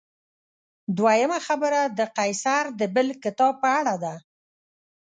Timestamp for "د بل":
2.79-3.07